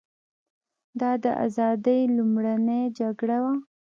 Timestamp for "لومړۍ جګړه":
2.17-3.37